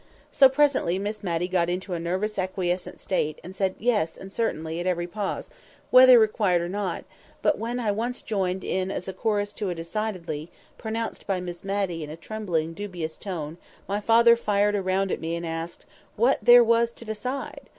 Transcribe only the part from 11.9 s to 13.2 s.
in a tremblingly dubious